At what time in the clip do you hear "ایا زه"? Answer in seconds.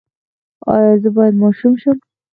0.73-1.09